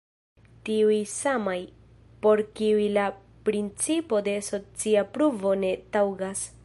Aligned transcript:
Tiuj 0.67 0.95
samaj, 1.11 1.59
por 2.23 2.41
kiuj 2.61 2.87
la 2.95 3.03
principo 3.51 4.23
de 4.29 4.35
socia 4.49 5.05
pruvo 5.19 5.53
ne 5.67 5.75
taŭgas. 5.97 6.45